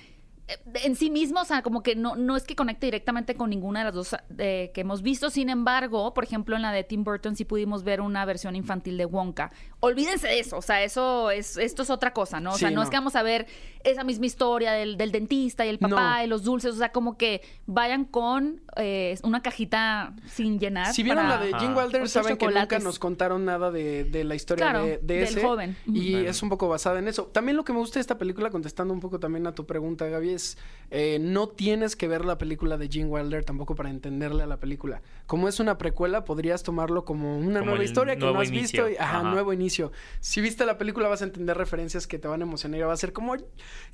[0.82, 3.80] en sí mismo, o sea, como que no, no es que conecte directamente con ninguna
[3.80, 5.30] de las dos eh, que hemos visto.
[5.30, 8.98] Sin embargo, por ejemplo, en la de Tim Burton sí pudimos ver una versión infantil
[8.98, 9.50] de Wonka.
[9.80, 12.50] Olvídense de eso, o sea, eso es, esto es otra cosa, ¿no?
[12.52, 12.84] O sea, Sí, no, no.
[12.84, 13.46] es que vamos a ver
[13.84, 16.24] esa misma historia del, del dentista y el papá No.
[16.24, 20.92] y los dulces, o sea, como que vayan con eh, una cajita sin llenar.
[20.92, 21.74] Si vieron para- la de Ajá.
[21.74, 25.24] Wilder, saben que nunca nos contaron nada de, de la historia Claro, de, de del
[25.24, 25.42] ese.
[25.42, 25.76] joven.
[25.86, 26.28] Y Bueno.
[26.30, 27.24] es un poco basada en eso.
[27.26, 30.06] También lo que me gusta de esta película, contestando un poco también a tu pregunta,
[30.06, 30.58] Gaby, es
[30.90, 34.58] eh, no tienes que ver la película de Gene Wilder tampoco para entenderle a la
[34.58, 35.02] película.
[35.26, 38.84] Como es una precuela, podrías tomarlo como una Como nueva historia que no has inicio.
[38.84, 38.90] visto.
[38.90, 39.30] Y, ajá, Ajá.
[39.30, 39.90] nuevo inicio.
[40.20, 42.92] Si viste la película, vas a entender referencias que te van a emocionar y va
[42.92, 43.34] a ser como,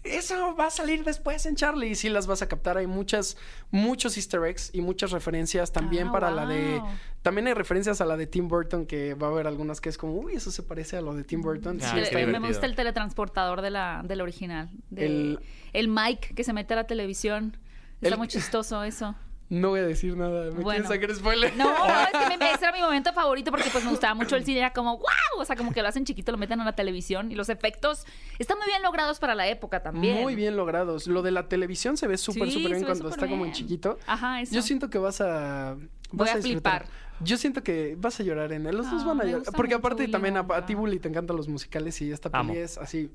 [0.05, 1.89] eso va a salir después en Charlie.
[1.91, 2.77] Y sí las vas a captar.
[2.77, 3.39] Hay muchas,
[3.71, 6.83] muchos easter eggs y muchas referencias también Ah, para la de...
[7.23, 9.99] También hay referencias a la de Tim Burton, que va a haber algunas que es
[9.99, 11.79] como, uy, eso se parece a lo de Tim Burton.
[11.83, 14.71] Ah, Sí, me gusta el teletransportador de la, del original.
[14.89, 15.39] de- El-
[15.75, 15.89] el...
[16.35, 17.57] que se mete a la televisión.
[18.01, 19.15] Está El- muy chistoso eso.
[19.51, 20.45] No voy a decir nada.
[20.45, 20.87] ¿Me Bueno.
[20.87, 21.57] quieres sacar spoiler?
[21.57, 21.85] No, no,
[22.23, 24.59] es que me- ese era mi momento favorito porque pues me gustaba mucho el cine.
[24.61, 27.33] Era como, wow, o sea, como que lo hacen chiquito, lo meten a la televisión
[27.33, 28.07] y los efectos
[28.39, 30.23] están muy bien logrados para la época también.
[30.23, 31.09] Muy bien logrados.
[31.09, 33.99] Lo de la televisión se ve súper, súper bien cuando está como en chiquito.
[34.07, 34.55] Ajá, eso.
[34.55, 35.77] Yo siento que vas a...
[36.13, 36.87] Voy a flipar.
[37.19, 38.77] Yo siento que vas a llorar en él.
[38.77, 39.53] Los dos Ah, van a llorar.
[39.57, 42.53] Porque aparte también a, a ti, Bully, te encantan los musicales y esta peli Amo.
[42.55, 43.11] es así...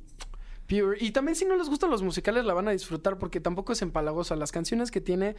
[0.67, 0.97] Pure.
[0.99, 3.81] Y también si no les gustan los musicales la van a disfrutar porque tampoco es
[3.81, 4.35] empalagosa.
[4.35, 5.35] Las canciones que tiene,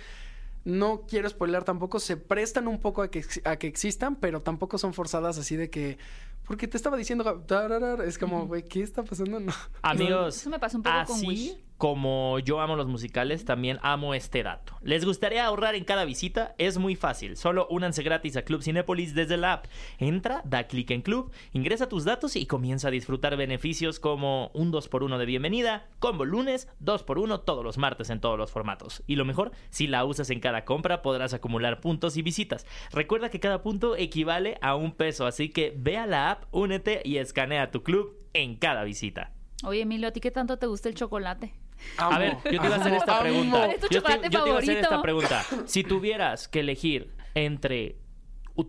[0.65, 4.79] no quiero spoiler tampoco, se prestan un poco a que, a que existan, pero tampoco
[4.79, 5.99] son forzadas así de que...
[6.47, 7.25] Porque te estaba diciendo...
[7.47, 9.41] tararar, Es como, güey, ¿qué está pasando?
[9.41, 9.53] No.
[9.83, 11.57] Amigos, Eso me pasó un poco con así Wish.
[11.77, 14.75] como yo amo los musicales, también amo este dato.
[14.83, 16.55] ¿Les gustaría ahorrar en cada visita?
[16.57, 17.37] Es muy fácil.
[17.37, 19.67] Solo únanse gratis a Club Cinépolis desde la app.
[19.99, 24.73] Entra, da clic en Club, ingresa tus datos y comienza a disfrutar beneficios como un
[24.73, 29.03] 2x1 de bienvenida, combo lunes, 2x1 todos los martes en todos los formatos.
[29.07, 32.67] Y lo mejor, si la usas en cada compra podrás acumular puntos y visitas.
[32.93, 37.03] Recuerda que cada punto equivale a un peso, así que ve a la app, únete
[37.05, 39.33] y escanea tu club en cada visita.
[39.65, 41.55] Oye, Emilio, ¿a ti qué tanto te gusta el chocolate?
[41.99, 43.57] A ver, yo te iba a hacer esta Amo, pregunta.
[43.57, 43.65] amo.
[43.67, 45.45] ¿Cuál es tu Yo te, yo te iba a hacer esta pregunta.
[45.67, 47.99] Si tuvieras que elegir entre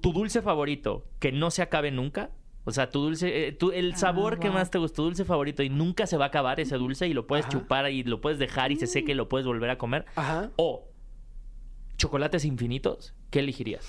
[0.02, 2.32] tu dulce favorito que no se acabe nunca,
[2.66, 5.24] o sea, tu dulce, eh, tu- el Ah, sabor que más te gusta, tu dulce
[5.24, 7.52] favorito y nunca se va a acabar ese dulce y lo puedes Ajá.
[7.58, 10.06] chupar y lo puedes dejar y se seque y lo puedes volver a comer.
[10.16, 10.52] Ajá.
[10.58, 10.90] O
[11.98, 13.86] chocolates infinitos, ¿qué elegirías?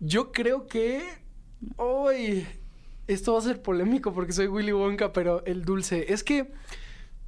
[0.00, 1.02] Yo creo que.
[1.76, 2.46] Hoy.
[3.10, 6.12] Esto va a ser polémico porque soy Willy Wonka, pero el dulce.
[6.12, 6.52] Es que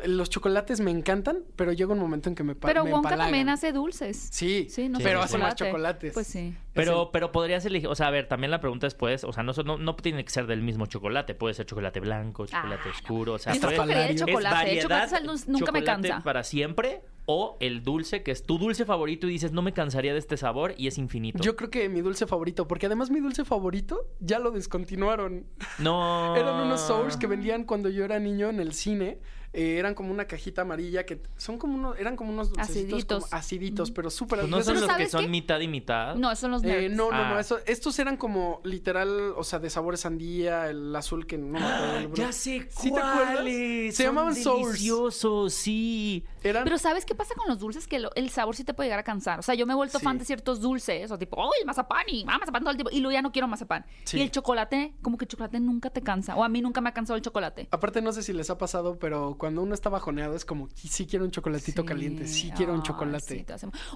[0.06, 3.26] los chocolates me encantan, pero llega un momento en que me Pero me Wonka empalagan.
[3.26, 4.28] también hace dulces.
[4.32, 5.70] Sí, Sí, no Sí, pero hace más chocolate.
[5.70, 6.14] chocolates.
[6.14, 6.54] Pues sí.
[6.74, 9.42] Pero, pero podrías elegir, o sea, a ver, también la pregunta es, pues, o sea,
[9.42, 12.86] no, no, no tiene que ser del mismo chocolate, puede ser chocolate blanco, chocolate Ah,
[12.86, 12.90] no.
[12.90, 14.70] oscuro, o sea, puede- el Es chocolate.
[14.80, 16.22] El variedad, chocolate nunca me chocolate cansa.
[16.24, 20.12] para siempre o el dulce que es tu dulce favorito y dices no me cansaría
[20.12, 21.42] de este sabor y es infinito.
[21.42, 25.44] Yo creo que mi dulce favorito, porque además mi dulce favorito ya lo descontinuaron.
[25.78, 29.18] no Eran unos sours que vendían cuando yo era niño en el cine.
[29.54, 33.18] Eh, eran como una cajita amarilla que son como unos, eran como unos dulcecitos como
[33.18, 33.32] Aciditos.
[33.32, 34.80] aciditos, pero súper Pues no aciditos.
[34.80, 35.28] son los que ¿sabes son qué?
[35.28, 36.14] mitad y mitad.
[36.16, 36.96] No, son los Eh, nerds.
[36.96, 37.40] no, no, no, Ah.
[37.40, 41.66] eso- estos eran como literal, o sea, de sabor sandía, el azul que no me
[41.66, 43.32] acuerdo Ya sé ¿Sí te acuerdas?
[43.34, 43.94] cuáles.
[43.96, 44.66] Se son llamaban Sours.
[44.72, 46.24] deliciosos, sí.
[46.44, 47.86] Eran Pero ¿sabes qué pasa con los dulces?
[47.86, 49.38] Que lo- el sabor sí te puede llegar a cansar.
[49.38, 50.04] O sea, yo me he vuelto Sí.
[50.04, 52.04] fan de ciertos dulces, o tipo, ¡oh, el mazapán!
[52.08, 52.90] Y ah, mazapán todo el tiempo.
[52.92, 53.84] Y luego ya no quiero mazapán.
[54.04, 54.18] Sí.
[54.18, 56.34] Y el chocolate, como que el chocolate nunca te cansa.
[56.36, 57.68] O a mí nunca me ha cansado el chocolate.
[57.70, 61.06] Aparte, no sé si les ha pasado, pero cuando uno está bajoneado es como, sí
[61.06, 63.46] quiero un chocolatito caliente, sí quiero un Ay, chocolate.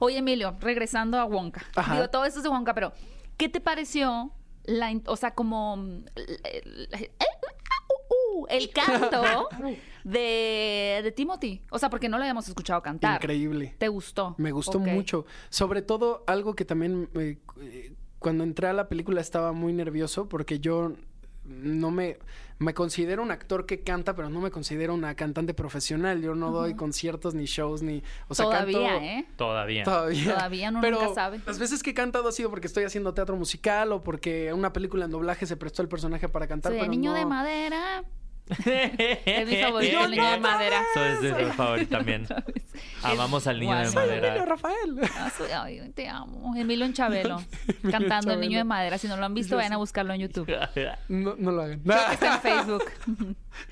[0.01, 1.63] Oye, Emilio, regresando a Wonka.
[1.75, 1.95] Ajá.
[1.95, 2.93] Digo, todo esto es de Wonka, pero
[3.37, 4.31] ¿qué te pareció
[4.65, 7.09] la, o sea, como el, el- el-
[8.49, 9.49] el canto
[10.05, 11.63] de, de Timothy?
[11.71, 13.17] O sea, porque no lo habíamos escuchado cantar.
[13.23, 13.75] Increíble.
[13.79, 14.35] ¿Te gustó?
[14.39, 15.27] Me gustó mucho.
[15.49, 17.39] Sobre todo algo que también eh,
[18.19, 20.93] cuando entré a la película estaba muy nervioso porque yo
[21.45, 22.19] no me
[22.59, 26.23] me considero un actor que canta, pero no me considero una cantante profesional.
[26.23, 29.27] Yo no doy conciertos ni shows ni, o sea, Todavía, canto ¿eh?
[29.37, 29.85] Todavía.
[29.85, 30.35] Todavía.
[30.35, 31.41] Todavía uno Pero nunca sabe.
[31.47, 34.73] Las veces que he cantado ha sido porque estoy haciendo teatro musical o porque una
[34.73, 36.73] película en doblaje se prestó el personaje para cantar.
[36.73, 38.05] Pero niño no- de madera.
[38.49, 40.83] Es mi favorito, el niño de madera.
[40.95, 42.27] Eso es mi favorito también.
[43.03, 43.93] Amamos al niño de Guau.
[43.93, 44.45] Soy Emilio madera.
[44.45, 45.01] Rafael.
[45.17, 46.55] Ah, soy- ay, te amo.
[46.57, 47.43] Emilio en Chabelo.
[47.91, 48.99] cantando El niño de madera.
[48.99, 50.51] Si no lo han visto, vayan a buscarlo en YouTube.
[51.09, 51.81] No, no lo hagan.
[52.13, 52.85] Está en Facebook.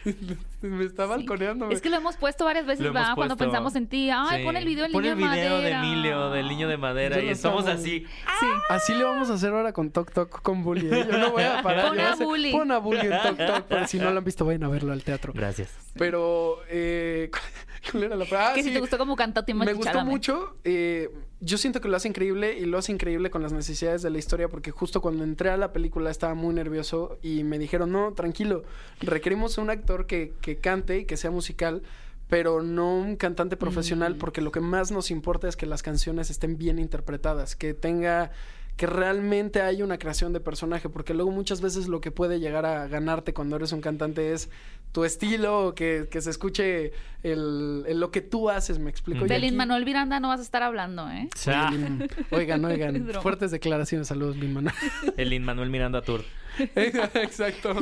[0.63, 1.71] me está balconeando.
[1.71, 3.15] Es que lo hemos puesto varias veces, ¿verdad?
[3.15, 4.11] Cuando pensamos en ti.
[4.11, 4.45] Ay, Sí.
[4.45, 5.81] pon el video del Pon niño el de video madera.
[5.81, 7.17] de Emilio, del niño de madera.
[7.17, 8.07] Yo Y lo estamos así.
[8.41, 8.47] Sí.
[8.69, 10.87] Así le vamos a hacer ahora con Tok Tok con Bully.
[10.93, 11.07] ¿eh?
[11.11, 11.89] Yo no voy a parar.
[11.89, 12.53] Pon a Bully.
[12.53, 13.63] Pon a Bully en Tok Tok.
[13.69, 15.33] Pero si no lo han visto, vayan a verlo al teatro.
[15.35, 15.71] Gracias.
[15.95, 17.31] Pero, eh,
[17.91, 18.51] ¿cuál era la frase?
[18.51, 18.75] Ah, que si sí.
[18.75, 20.57] te gustó como cantó Timothy Me gustó mucho.
[20.65, 24.09] eh, yo siento que lo hace increíble y lo hace increíble con las necesidades de
[24.09, 27.93] la historia porque justo cuando entré a la película estaba muy nervioso y me dijeron,
[27.93, 28.63] no, tranquilo,
[29.03, 31.83] requerimos un actor que, que cante y que sea musical,
[32.29, 34.19] pero no un cantante profesional Mm.
[34.19, 38.31] porque lo que más nos importa es que las canciones estén bien interpretadas, que tenga
[38.77, 42.67] que realmente haya una creación de personaje, porque luego muchas veces lo que puede llegar
[42.67, 44.51] a ganarte cuando eres un cantante es
[44.91, 46.91] tu estilo, que, que se escuche
[47.23, 49.27] el, el lo que tú haces, me explico.
[49.27, 51.29] De aquí- Lin Manuel Miranda no vas a estar hablando, ¿eh?
[51.47, 54.75] Ah, Oye, Lin- Oigan, oigan, fuertes declaraciones, saludos, Lin Manuel.
[55.17, 56.25] el Lin Manuel Miranda Tour.
[56.75, 57.75] Exacto.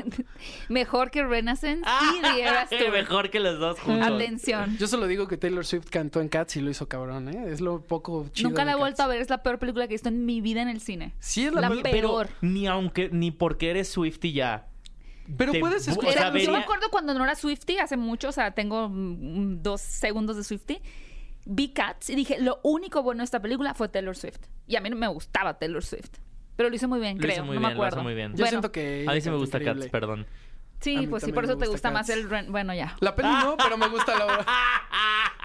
[0.68, 2.90] Mejor que Renaissance Ah, y The Eras Tour.
[2.90, 4.06] Mejor que los dos juntos.
[4.06, 4.76] Atención.
[4.78, 7.44] Yo solo digo que Taylor Swift cantó en Cats y lo hizo cabrón, ¿eh?
[7.48, 8.50] Es lo poco chido.
[8.50, 9.20] Nunca la he vuelto a ver.
[9.20, 11.14] Es la peor película que he visto en mi vida en el cine.
[11.18, 11.82] Sí, es la, La peor.
[11.82, 14.68] Pero ni aunque, ni porque eres Swifty ya.
[15.37, 16.32] Pero puedes o escuchar.
[16.32, 19.80] sea, yo me acuerdo cuando no era Swifty, hace mucho, o sea, tengo mm, dos
[19.80, 20.80] segundos de Swifty.
[21.44, 24.40] Vi Cats y dije, lo único bueno de esta película fue Taylor Swift.
[24.66, 26.18] Y a mí no me gustaba Taylor Swift.
[26.62, 27.33] Pero lo hizo muy bien, Lo creo.
[27.35, 27.96] hizo muy no bien, me lo acuerdo.
[27.96, 28.31] hace muy bien.
[28.33, 29.05] Yo Bueno, siento que.
[29.09, 29.81] A mí sí me gusta increíble.
[29.87, 30.27] Cats, perdón.
[30.81, 32.18] Sí, pues sí, por eso te gusta gusta más Cats.
[32.18, 32.29] el...
[32.31, 32.96] Ren- Bueno, ya.
[33.01, 34.46] La peli no, pero me gusta la obra.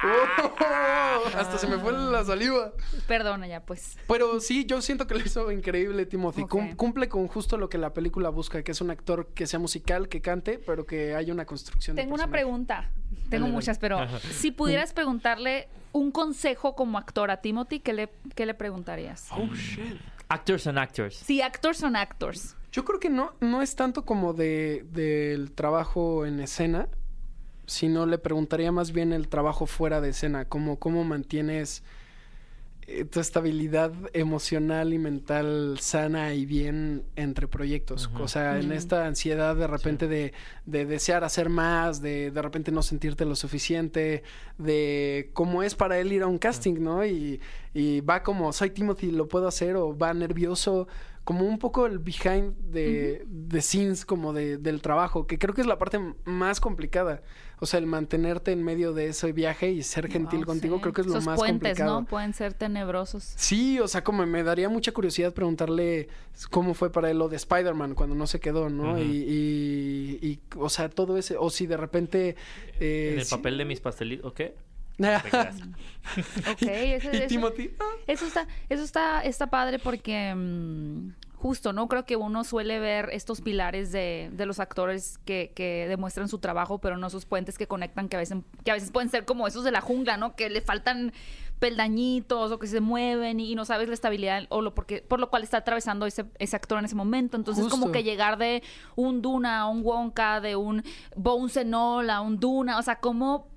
[0.03, 2.71] Oh, hasta se me fue la saliva.
[3.07, 3.97] Perdona ya, pues.
[4.07, 6.43] Pero sí, yo siento que lo hizo increíble Timothy.
[6.43, 6.49] Ok.
[6.49, 9.57] Cum- cumple con justo lo que la película busca, que es un actor que sea
[9.59, 12.43] musical, que cante, pero que haya una construcción de Tengo una personaje.
[12.43, 12.91] pregunta.
[13.31, 13.53] Tengo dale.
[13.55, 14.19] muchas, pero Ajá.
[14.19, 19.27] si pudieras preguntarle un consejo como actor a Timothy, ¿qué le, qué le preguntarías?
[19.31, 19.97] Oh, shit.
[20.29, 21.15] Actors and actors.
[21.15, 22.55] Si actors son actors.
[22.71, 26.87] Yo creo que no, no es tanto como de del trabajo en escena,
[27.65, 31.83] sino le preguntaría más bien el trabajo fuera de escena, como cómo mantienes eh,
[33.11, 38.09] tu estabilidad emocional y mental sana y bien entre proyectos.
[38.17, 40.33] O sea, en esta ansiedad de repente de,
[40.65, 44.23] de desear hacer más, de de repente no sentirte lo suficiente,
[44.57, 47.05] de cómo es para él ir a un casting, ¿no?
[47.05, 47.41] Y,
[47.73, 50.87] y va como, soy Timothy, lo puedo hacer, o va nervioso,
[51.27, 55.59] como un poco el behind de, de scenes, como de, del trabajo, que creo que
[55.59, 57.21] es la parte más complicada.
[57.59, 60.81] O sea, el mantenerte en medio de ese viaje y ser gentil Wow, contigo, sí.
[60.83, 61.99] creo que es lo Esos más puentes, complicado.
[61.99, 62.07] ¿no?
[62.07, 63.25] Pueden ser tenebrosos.
[63.35, 66.07] Sí, o sea, como me daría mucha curiosidad preguntarle
[66.49, 68.97] cómo fue para él lo de Spider-Man cuando no se quedó, ¿no?
[68.97, 72.37] Y, y, y, o sea, todo ese, o si de repente...
[72.79, 74.31] eh, en el sí- papel de mis pastelitos.
[74.31, 74.55] ¿O qué?
[76.51, 81.73] Ok, ese, y ese- Timothy, ah, eso está, eso está, está padre porque mm, justo,
[81.73, 81.87] ¿no?
[81.87, 86.39] Creo que uno suele ver estos pilares de, de los actores que, que demuestran su
[86.39, 89.25] trabajo, pero no esos puentes que conectan, que a veces, que a veces pueden ser
[89.25, 90.35] como esos de la jungla, ¿no?
[90.35, 91.11] Que le faltan
[91.59, 95.29] peldañitos o que se mueven y, no sabes la estabilidad o lo porque, por lo
[95.29, 97.35] cual está atravesando ese, ese actor en ese momento.
[97.35, 97.91] Entonces, como Justo.
[97.93, 98.63] que llegar de
[98.95, 100.83] un Duna a un Wonka, de un
[101.15, 103.47] Bones a un Duna, o sea, ¿cómo,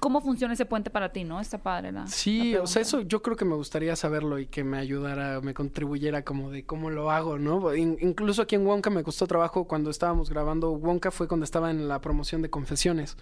[0.00, 1.40] cómo funciona ese puente para ti, no?
[1.40, 4.46] Está padre la Sí, la o sea, eso yo creo que me gustaría saberlo y
[4.46, 7.74] que me ayudara, me contribuyera como de cómo lo hago, ¿no?
[7.74, 11.70] In- incluso aquí en Wonka me costó trabajo cuando estábamos grabando Wonka fue cuando estaba
[11.70, 13.16] en la promoción de Confesiones.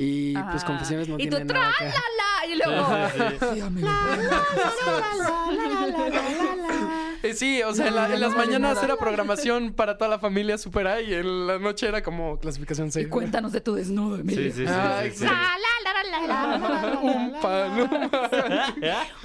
[0.00, 1.92] Y pues confesiones no y tú, tienen nada que...
[2.52, 2.86] Y luego...
[3.10, 3.60] Sí, sí, sí.
[7.30, 10.58] Eh, sí, o sea, en, la- en las mañanas era programación para toda la familia
[10.58, 13.06] Super A y en la noche era como clasificación 6.
[13.06, 14.44] Y cuéntanos de tu desnudo, Emilio.
[14.52, 15.24] Sí, sí, sí, Ay, sí, sí.
[15.24, 15.30] La,
[17.02, 18.10] Un paloma.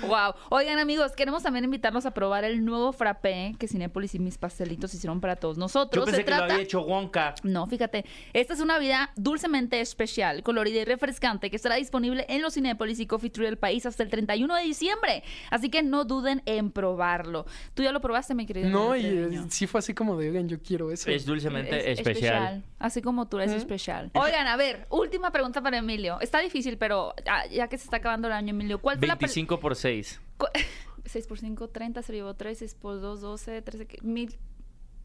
[0.08, 0.34] Wow.
[0.50, 4.94] Oigan, amigos, queremos también invitarlos a probar el nuevo frappé que Cinépolis y mis pastelitos
[4.94, 6.02] hicieron para todos nosotros.
[6.02, 6.54] Yo pensé Se que lo trata...
[6.54, 7.36] había hecho Wonka.
[7.44, 12.42] No, fíjate, esta es una vida dulcemente especial, colorida y refrescante que estará disponible en
[12.42, 15.24] los Cinépolis y Coffee Tree del país hasta el 31 de diciembre.
[15.50, 17.46] Así que no duden en probarlo.
[17.74, 18.70] Tú ya lo probaste, mi querido.
[18.70, 19.46] No, y Treviño.
[19.50, 21.10] sí fue así como de, oigan, yo quiero eso.
[21.10, 22.64] Es dulcemente Es especial.
[22.80, 24.12] Así como tú eres especial.
[24.14, 26.20] Oigan, a ver, última pregunta para Emilio.
[26.20, 29.16] Está difícil, pero ah, ya que se está acabando el año, Emilio, ¿cuál fue la
[29.16, 30.20] pel- 25 por 6.
[30.38, 30.48] cu-
[31.06, 33.98] 6 por 5, 30, se llevó 3, 6 por 2, 12, 13, ¿qué?
[34.02, 34.38] mil.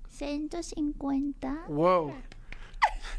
[0.09, 1.65] 150.
[1.69, 2.15] Wow.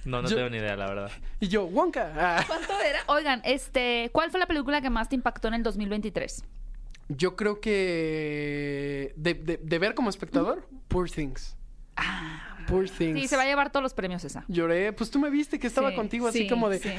[0.05, 1.11] No, no Yo- tengo ni idea, la verdad.
[1.39, 2.13] Y yo, Wonka.
[2.15, 2.43] Ah.
[2.47, 2.99] ¿Cuánto era?
[3.07, 6.43] Oigan, este, ¿cuál fue la película que más te impactó en el 2023?
[7.09, 11.55] Yo creo que de, de- de ver como espectador, Poor Things.
[12.69, 13.17] Poor Things.
[13.17, 13.21] Ah.
[13.21, 14.45] Sí, se va a llevar todos los premios esa.
[14.47, 16.89] Lloré, pues tú me viste que estaba Sí, contigo así sí, como de Sí,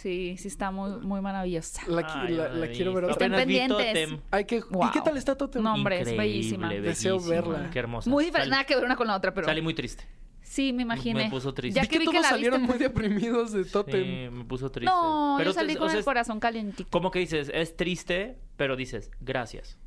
[0.00, 1.82] sí, sí está muy, muy maravillosa.
[1.86, 3.04] la, Ay, quiero ver.
[3.10, 4.10] Estén pendientes.
[4.30, 4.88] Hay que Wow.
[4.88, 5.62] ¿Y qué tal está Totem?
[5.62, 6.68] No, hombre, es Increíble, bellísima.
[6.74, 7.70] Deseo verla.
[7.72, 8.08] Qué hermosa.
[8.10, 10.04] Muy diferente, nada que ver una con la otra, pero Salí muy triste.
[10.42, 11.24] sí, me imaginé.
[11.24, 11.76] Me puso triste.
[11.76, 14.04] Ya Vi que vi que todos la salieron viste, muy deprimidos de Totem.
[14.04, 14.90] Sí, me puso triste.
[14.94, 16.88] No, Pero yo salí con o sea, el corazón calientito.
[16.90, 19.78] Como que dices, es triste, pero dices, gracias.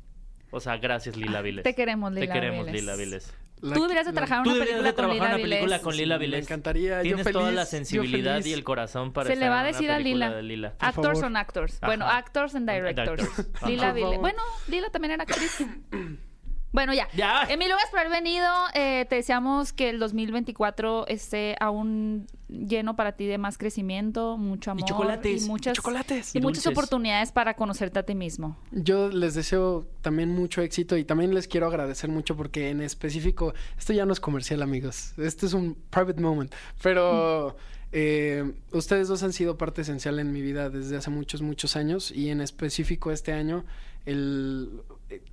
[0.50, 1.62] O sea, gracias, Lila Viles.
[1.64, 2.80] Te queremos, Lila Te queremos, Viles.
[2.82, 3.34] Lila Viles.
[3.62, 5.42] La- Tú deberías de la- trabajar Tú una deberías película de con trabajar Lila una
[5.42, 8.64] película con Lila Sí, me encantaría, yo Tienes toda feliz, la yo sensibilidad y el
[8.64, 10.36] corazón para Se estar le va a decir a película Lila.
[10.36, 10.74] de Lila.
[10.80, 11.76] Actors on actors.
[11.76, 11.86] Ajá.
[11.86, 13.22] Bueno, actors and directors.
[13.66, 14.18] Lila favor.
[14.20, 15.64] Bueno, Lila también era actriz.
[16.72, 17.06] Bueno, ya.
[17.14, 17.44] Ya.
[17.48, 18.48] Emilio, gracias por haber venido.
[18.74, 24.70] Eh, te deseamos que el 2024 esté aún lleno para ti de más crecimiento, mucho
[24.70, 24.86] amor.
[24.86, 26.34] chocolates, Y muchas, y chocolates.
[26.34, 28.56] y Y muchas oportunidades para conocerte a ti mismo.
[28.70, 33.54] Yo les deseo también mucho éxito y también les quiero agradecer mucho porque en específico,
[33.78, 37.56] esto ya no es comercial amigos, este es un private moment, pero
[37.92, 42.10] eh, ustedes dos han sido parte esencial en mi vida desde hace muchos, muchos años
[42.10, 43.64] y en específico este año,
[44.04, 44.82] el,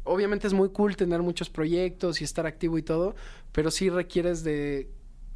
[0.03, 3.15] obviamente es muy cool tener muchos proyectos y estar activo y todo,
[3.51, 4.89] pero sí requieres de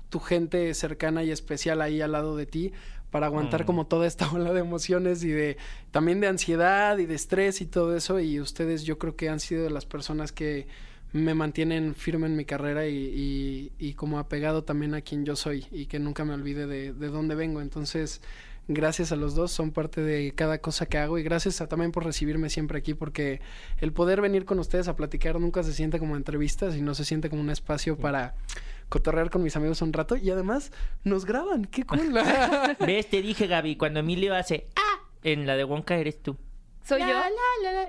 [0.10, 2.71] tu gente cercana y especial ahí al lado de ti
[3.12, 3.65] para aguantar Mm.
[3.65, 5.58] como toda esta ola de emociones y de
[5.91, 9.39] también de ansiedad y de estrés y todo eso y ustedes yo creo que han
[9.39, 10.67] sido de las personas que
[11.13, 15.36] me mantienen firme en mi carrera y, y- y como apegado también a quien yo
[15.36, 18.19] soy y que nunca me olvide de, de dónde vengo entonces
[18.67, 21.91] gracias a los dos son parte de cada cosa que hago y gracias a- también
[21.91, 23.41] por recibirme siempre aquí porque
[23.80, 27.04] el poder venir con ustedes a platicar nunca se siente como entrevistas y no se
[27.06, 28.36] siente como un espacio para
[28.89, 30.71] cotorrear con mis amigos un rato y además
[31.04, 32.13] nos graban, qué cool.
[32.86, 33.10] ¿Ves?
[33.10, 34.99] Te dije, Gaby, cuando Emilio hace ¡Ah!
[35.23, 36.38] En la de Wonka eres tú.
[36.86, 37.08] ¿Soy yo?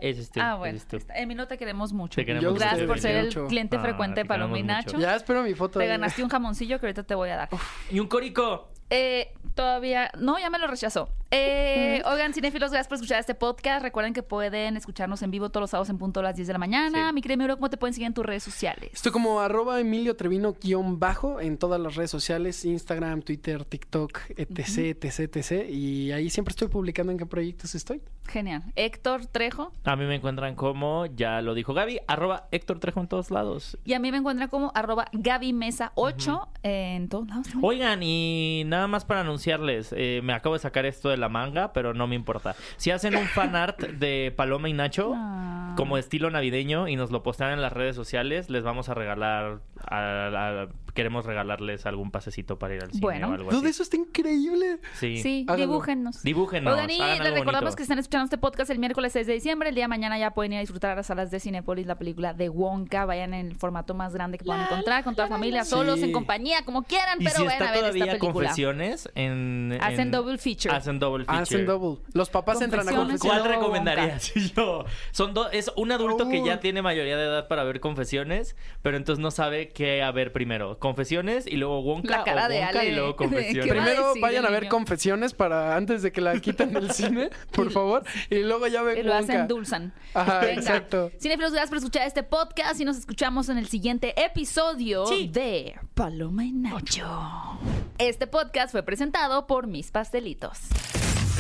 [0.01, 0.39] Ese es tú.
[0.41, 0.79] Ah, bueno.
[0.89, 0.99] tú.
[1.17, 2.15] Emilio, te queremos mucho.
[2.15, 3.47] Te queremos Gracias por ser el mucho.
[3.49, 4.97] cliente Ah, frecuente de Paloma y queremos Nacho.
[4.97, 5.01] mucho.
[5.09, 5.81] ya espero mi foto.
[5.81, 7.49] Te ganaste un jamoncillo que ahorita te voy a dar.
[7.91, 8.71] Y un corico.
[8.91, 11.09] Eh, todavía, no, ya me lo rechazó.
[11.37, 13.83] Eh, oigan, cinéfilos, gracias por escuchar este podcast.
[13.83, 16.53] Recuerden que pueden escucharnos en vivo todos los sábados en punto a las 10 de
[16.53, 17.09] la mañana.
[17.09, 17.15] Sí.
[17.15, 18.91] Mi querido ¿cómo te pueden seguir en tus redes sociales?
[18.93, 24.21] Estoy como arroba Emilio Trevino guion bajo en todas las redes sociales, Instagram, Twitter, TikTok,
[24.37, 25.69] etc, etc, etc.
[25.69, 28.01] Y ahí siempre estoy publicando en qué proyectos estoy.
[28.29, 28.63] Genial.
[28.77, 29.73] Héctor Trejo.
[29.85, 33.77] A mí me encuentran como, ya lo dijo Gaby, arroba Héctor Trejo en todos lados.
[33.85, 37.49] Y a mí me encuentran como arroba Gaby Mesa 8 en todos lados.
[37.61, 41.73] Oigan, y nada más para anunciarles, eh, me acabo de sacar esto de la manga,
[41.73, 42.55] pero no me importa.
[42.77, 45.75] Si hacen un fan art de Paloma y Nacho, Ah.
[45.77, 49.59] como estilo navideño, y nos lo postean en las redes sociales, les vamos a regalar,
[49.87, 53.29] a- a- queremos regalarles algún pasecito para ir al cine Bueno.
[53.29, 53.69] o algo Todo así.
[53.69, 54.79] eso está increíble.
[54.95, 55.19] Sí.
[55.23, 55.67] Sí, Háganlo.
[55.67, 56.23] dibújennos.
[56.23, 57.77] Dibújenos, Oigan, y les recordamos bonito.
[57.77, 59.69] que están escuchando este podcast el miércoles 6 de diciembre.
[59.71, 61.97] El día de mañana ya pueden ir a disfrutar a las salas de Cinepolis la
[61.99, 63.05] película de Wonka.
[63.07, 66.05] Vayan en el formato más grande que puedan encontrar, con toda la familia, solos, Sí.
[66.07, 68.33] en compañía, como quieran, Y pero si vayan está a ver todavía esta película.
[68.33, 70.75] confesiones en, Hacen en- double feature.
[70.75, 71.43] Hacen double feature.
[71.43, 72.01] Hacen double.
[72.13, 73.21] Los papás entran a Confesiones.
[73.21, 74.33] ¿Cuál recomendarías?
[74.57, 74.85] yo.
[75.11, 76.59] Son dos, es un adulto que ya Oh.
[76.61, 80.79] tiene mayoría de edad para ver confesiones, pero entonces no sabe qué a ver primero.
[80.85, 83.65] Confesiones y luego Wonka La cara o de Wonka Ale y luego confesiones.
[83.65, 84.71] ¿qué va a Primero decir vayan a ver niño?
[84.71, 88.05] confesiones para antes de que la quiten del cine, por favor.
[88.29, 89.33] Y luego ya ven Y lo Wonka.
[89.33, 89.95] hacen dulzan.
[90.13, 91.11] Ajá, exacto.
[91.19, 96.45] Cinefilos, gracias por escuchar este podcast y nos escuchamos en el siguiente episodio de Paloma
[96.45, 97.59] y Nacho.
[97.97, 100.59] Este podcast fue presentado por Mis Pastelitos.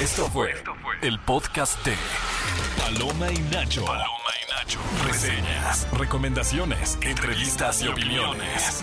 [0.01, 0.55] Esto fue
[1.03, 1.93] el podcast de
[2.79, 3.85] Paloma y Nacho.
[3.85, 4.07] Paloma
[4.43, 4.79] y Nacho.
[5.07, 8.83] Reseñas, recomendaciones, entrevistas y opiniones.